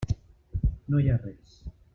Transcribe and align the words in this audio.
No 0.95 1.03
hi 1.03 1.11
ha 1.13 1.19
res. 1.29 1.57